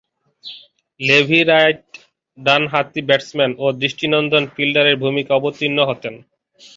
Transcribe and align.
Levy 0.99 1.39
Wright 1.43 1.83
ডানহাতি 2.37 3.01
batsman 3.09 3.51
ও 3.63 3.65
দৃষ্টিনন্দন 3.81 4.43
ফিল্ডারের 4.53 4.97
ভূমিকায় 5.03 5.37
অবতীর্ণ 5.39 5.79
হতেন। 5.89 6.15